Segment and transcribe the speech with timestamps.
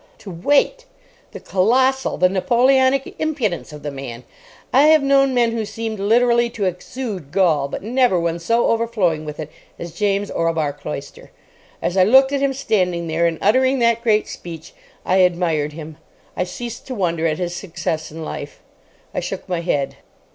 [0.17, 0.85] To wait!
[1.31, 4.23] The colossal, the Napoleonic impudence of the man!
[4.73, 9.25] I have known men who seemed literally to exude gall, but never one so overflowing
[9.25, 11.29] with it as James Orlebar Cloyster.
[11.83, 14.73] As I looked at him standing there and uttering that great speech,
[15.05, 15.97] I admired him.
[16.35, 18.63] I ceased to wonder at his success in life.
[19.13, 19.97] I shook my head.